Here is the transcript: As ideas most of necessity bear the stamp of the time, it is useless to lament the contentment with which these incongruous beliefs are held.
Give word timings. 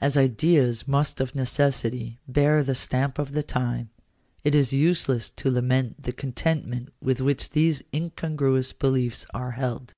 As 0.00 0.16
ideas 0.16 0.88
most 0.88 1.20
of 1.20 1.36
necessity 1.36 2.18
bear 2.26 2.64
the 2.64 2.74
stamp 2.74 3.16
of 3.16 3.30
the 3.30 3.44
time, 3.44 3.90
it 4.42 4.56
is 4.56 4.72
useless 4.72 5.30
to 5.30 5.52
lament 5.52 6.02
the 6.02 6.10
contentment 6.10 6.92
with 7.00 7.20
which 7.20 7.50
these 7.50 7.80
incongruous 7.94 8.72
beliefs 8.72 9.24
are 9.32 9.52
held. 9.52 9.92